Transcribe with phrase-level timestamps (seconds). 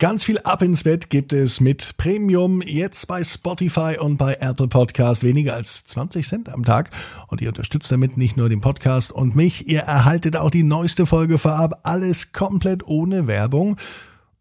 [0.00, 4.66] Ganz viel Ab ins Bett gibt es mit Premium jetzt bei Spotify und bei Apple
[4.66, 6.88] Podcast weniger als 20 Cent am Tag.
[7.28, 11.04] Und ihr unterstützt damit nicht nur den Podcast und mich, ihr erhaltet auch die neueste
[11.04, 11.80] Folge vorab.
[11.82, 13.76] Alles komplett ohne Werbung.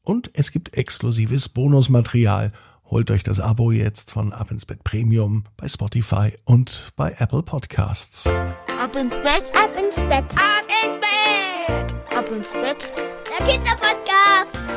[0.01, 2.53] Und es gibt exklusives Bonusmaterial.
[2.85, 7.43] Holt euch das Abo jetzt von Ab ins Bett Premium bei Spotify und bei Apple
[7.43, 8.27] Podcasts.
[8.27, 12.93] Ab ins Bett, ab ins Bett, ab ins Bett, ab ins Bett,
[13.37, 14.68] der Kinderpodcast.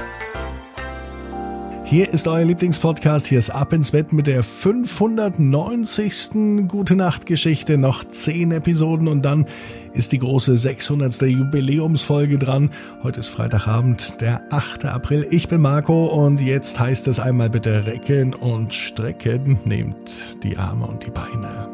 [1.93, 3.26] Hier ist euer Lieblingspodcast.
[3.26, 6.67] Hier ist Ab ins Bett mit der 590.
[6.67, 7.76] Gute Nacht Geschichte.
[7.76, 9.44] Noch 10 Episoden und dann
[9.93, 11.20] ist die große 600.
[11.20, 12.70] Jubiläumsfolge dran.
[13.03, 14.86] Heute ist Freitagabend, der 8.
[14.86, 15.26] April.
[15.29, 19.59] Ich bin Marco und jetzt heißt es einmal bitte recken und strecken.
[19.67, 21.68] Nehmt die Arme und die Beine,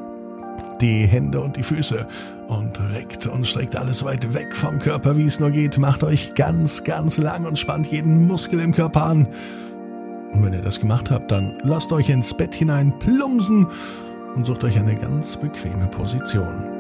[0.81, 2.09] die Hände und die Füße
[2.49, 5.79] und reckt und streckt alles weit weg vom Körper, wie es nur geht.
[5.79, 9.29] Macht euch ganz, ganz lang und spannt jeden Muskel im Körper an.
[10.33, 13.67] Und wenn ihr das gemacht habt, dann lasst euch ins Bett hinein plumsen
[14.35, 16.79] und sucht euch eine ganz bequeme Position.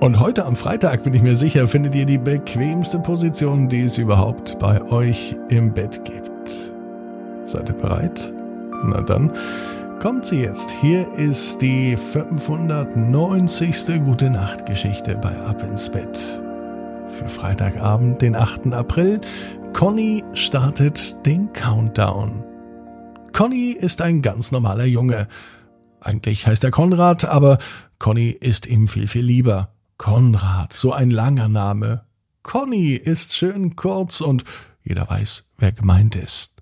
[0.00, 3.96] Und heute am Freitag bin ich mir sicher, findet ihr die bequemste Position, die es
[3.96, 6.72] überhaupt bei euch im Bett gibt.
[7.46, 8.32] Seid ihr bereit?
[8.84, 9.30] Na dann
[10.00, 10.72] kommt sie jetzt.
[10.82, 14.02] Hier ist die 590.
[14.04, 16.42] Gute Nacht Geschichte bei Ab ins Bett.
[17.08, 18.74] Für Freitagabend, den 8.
[18.74, 19.22] April,
[19.74, 22.44] Conny startet den Countdown.
[23.32, 25.26] Conny ist ein ganz normaler Junge.
[26.00, 27.58] Eigentlich heißt er Konrad, aber
[27.98, 29.74] Conny ist ihm viel, viel lieber.
[29.98, 32.06] Konrad, so ein langer Name.
[32.44, 34.44] Conny ist schön kurz und
[34.84, 36.52] jeder weiß, wer gemeint ist.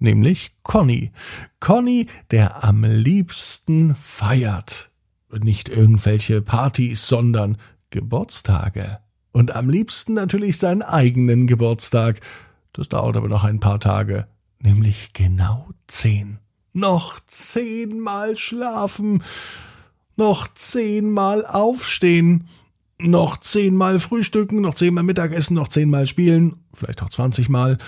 [0.00, 1.12] Nämlich Conny.
[1.60, 4.90] Conny, der am liebsten feiert.
[5.32, 7.58] Nicht irgendwelche Partys, sondern
[7.90, 8.98] Geburtstage.
[9.32, 12.20] Und am liebsten natürlich seinen eigenen Geburtstag.
[12.72, 14.26] Das dauert aber noch ein paar Tage,
[14.60, 16.38] nämlich genau zehn.
[16.72, 19.22] Noch zehnmal schlafen,
[20.16, 22.48] noch zehnmal aufstehen,
[22.98, 27.78] noch zehnmal frühstücken, noch zehnmal Mittagessen, noch zehnmal spielen, vielleicht auch zwanzigmal.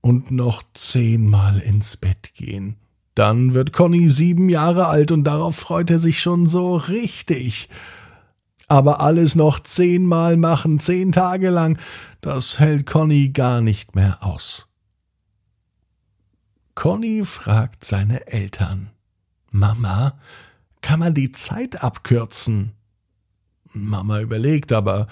[0.00, 2.76] Und noch zehnmal ins Bett gehen.
[3.14, 7.70] Dann wird Conny sieben Jahre alt und darauf freut er sich schon so richtig
[8.68, 11.78] aber alles noch zehnmal machen, zehn Tage lang,
[12.20, 14.66] das hält Conny gar nicht mehr aus.
[16.74, 18.90] Conny fragt seine Eltern.
[19.50, 20.18] Mama,
[20.80, 22.72] kann man die Zeit abkürzen?
[23.72, 25.06] Mama überlegt, aber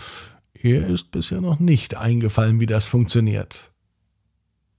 [0.54, 3.72] ihr ist bisher noch nicht eingefallen, wie das funktioniert.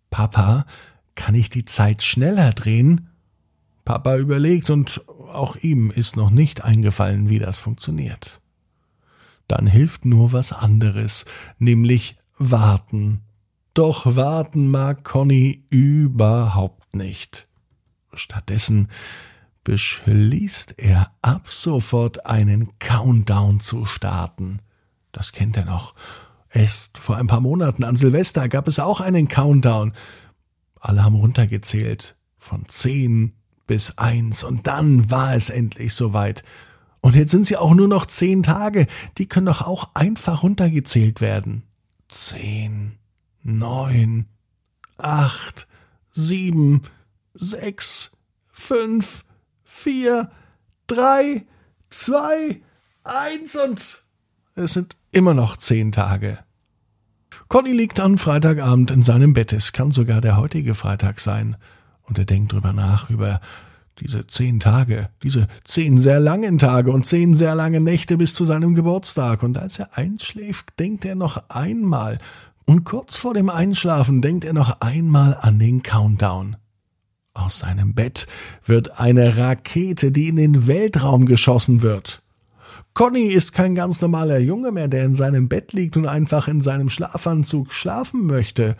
[0.10, 0.66] Papa,
[1.16, 3.10] kann ich die Zeit schneller drehen?
[3.86, 8.43] Papa überlegt und auch ihm ist noch nicht eingefallen, wie das funktioniert
[9.54, 11.26] dann hilft nur was anderes,
[11.60, 13.22] nämlich warten.
[13.76, 17.48] Doch warten mag Conny überhaupt nicht.
[18.14, 18.88] Stattdessen
[19.64, 24.60] beschließt er ab sofort einen Countdown zu starten.
[25.12, 25.94] Das kennt er noch.
[26.50, 29.94] Erst vor ein paar Monaten an Silvester gab es auch einen Countdown.
[30.80, 32.16] Alle haben runtergezählt.
[32.38, 33.34] Von zehn
[33.68, 34.44] bis eins.
[34.44, 36.44] Und dann war es endlich soweit.
[37.04, 38.88] Und jetzt sind sie auch nur noch zehn Tage.
[39.18, 41.64] Die können doch auch einfach runtergezählt werden.
[42.08, 42.94] Zehn,
[43.42, 44.28] neun,
[44.98, 45.68] acht,
[46.10, 46.84] sieben,
[47.34, 48.16] sechs,
[48.54, 49.26] fünf,
[49.66, 50.32] vier,
[50.88, 51.46] drei,
[51.90, 52.62] zwei,
[53.04, 54.06] eins und
[54.56, 56.40] es sind immer noch zehn Tage.
[57.50, 59.52] Conny liegt am Freitagabend in seinem Bett.
[59.52, 61.58] Es kann sogar der heutige Freitag sein.
[62.04, 63.42] Und er denkt drüber nach, über
[64.00, 68.46] diese zehn Tage, diese zehn sehr langen Tage und zehn sehr lange Nächte bis zu
[68.46, 69.44] seinem Geburtstag.
[69.44, 72.20] Und als er einschläft, denkt er noch einmal.
[72.66, 76.56] Und kurz vor dem Einschlafen denkt er noch einmal an den Countdown.
[77.34, 78.28] Aus seinem Bett
[78.66, 82.22] wird eine Rakete, die in den Weltraum geschossen wird.
[82.94, 86.62] Conny ist kein ganz normaler Junge mehr, der in seinem Bett liegt und einfach in
[86.62, 88.76] seinem Schlafanzug schlafen möchte.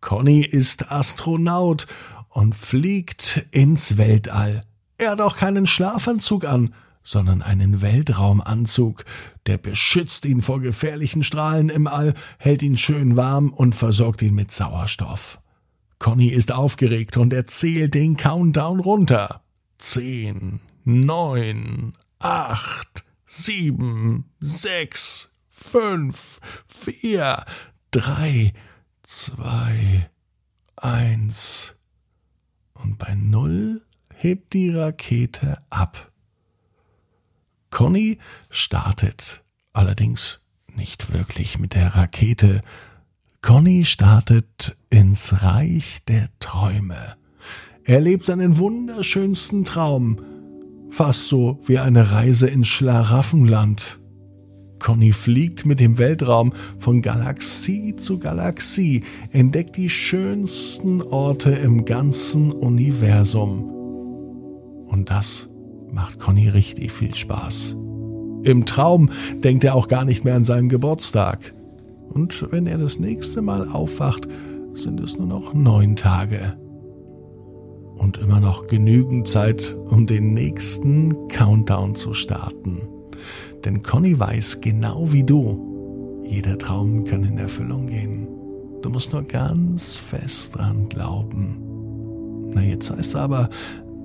[0.00, 1.86] Conny ist Astronaut
[2.32, 4.62] und fliegt ins Weltall.
[4.98, 9.04] Er hat auch keinen Schlafanzug an, sondern einen Weltraumanzug,
[9.46, 14.34] der beschützt ihn vor gefährlichen Strahlen im All, hält ihn schön warm und versorgt ihn
[14.34, 15.40] mit Sauerstoff.
[15.98, 19.42] Conny ist aufgeregt und erzählt den Countdown runter.
[19.78, 27.44] Zehn, neun, acht, sieben, sechs, fünf, vier,
[27.90, 28.52] drei,
[29.02, 30.10] zwei,
[30.76, 31.74] eins
[32.82, 33.82] und bei Null
[34.14, 36.12] hebt die Rakete ab.
[37.70, 38.18] Conny
[38.50, 40.40] startet, allerdings
[40.74, 42.60] nicht wirklich mit der Rakete.
[43.40, 47.16] Conny startet ins Reich der Träume.
[47.84, 50.20] Er lebt seinen wunderschönsten Traum,
[50.90, 54.01] fast so wie eine Reise ins Schlaraffenland.
[54.82, 62.50] Conny fliegt mit dem Weltraum von Galaxie zu Galaxie, entdeckt die schönsten Orte im ganzen
[62.50, 63.62] Universum.
[64.88, 65.48] Und das
[65.92, 67.76] macht Conny richtig viel Spaß.
[68.42, 69.10] Im Traum
[69.44, 71.54] denkt er auch gar nicht mehr an seinen Geburtstag.
[72.08, 74.26] Und wenn er das nächste Mal aufwacht,
[74.74, 76.58] sind es nur noch neun Tage.
[77.94, 82.80] Und immer noch genügend Zeit, um den nächsten Countdown zu starten.
[83.64, 88.28] Denn Conny weiß genau wie du, jeder Traum kann in Erfüllung gehen.
[88.82, 92.50] Du musst nur ganz fest dran glauben.
[92.54, 93.48] Na, jetzt heißt es aber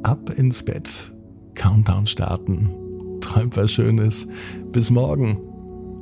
[0.04, 1.12] ab ins Bett.
[1.56, 2.70] Countdown starten.
[3.22, 4.28] Träumt was Schönes.
[4.72, 5.40] Bis morgen.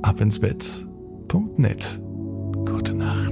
[0.01, 0.65] Ab ins Bett.
[1.27, 2.00] Punkt net.
[2.65, 3.25] Gute Nacht.